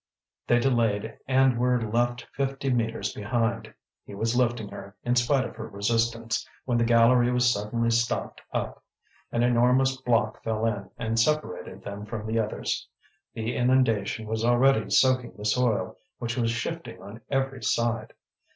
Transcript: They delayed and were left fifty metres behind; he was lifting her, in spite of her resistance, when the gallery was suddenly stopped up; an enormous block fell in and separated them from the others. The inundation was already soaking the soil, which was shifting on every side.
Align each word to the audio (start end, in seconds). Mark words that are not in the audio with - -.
They 0.47 0.57
delayed 0.57 1.19
and 1.27 1.59
were 1.59 1.79
left 1.79 2.25
fifty 2.33 2.71
metres 2.71 3.13
behind; 3.13 3.71
he 4.03 4.15
was 4.15 4.35
lifting 4.35 4.67
her, 4.69 4.95
in 5.03 5.15
spite 5.15 5.45
of 5.45 5.55
her 5.57 5.67
resistance, 5.67 6.43
when 6.65 6.79
the 6.79 6.83
gallery 6.83 7.31
was 7.31 7.53
suddenly 7.53 7.91
stopped 7.91 8.41
up; 8.51 8.83
an 9.31 9.43
enormous 9.43 10.01
block 10.01 10.43
fell 10.43 10.65
in 10.65 10.89
and 10.97 11.19
separated 11.19 11.83
them 11.83 12.07
from 12.07 12.25
the 12.25 12.39
others. 12.39 12.87
The 13.35 13.55
inundation 13.55 14.25
was 14.25 14.43
already 14.43 14.89
soaking 14.89 15.33
the 15.37 15.45
soil, 15.45 15.99
which 16.17 16.35
was 16.35 16.49
shifting 16.49 16.99
on 16.99 17.21
every 17.29 17.61
side. 17.61 18.13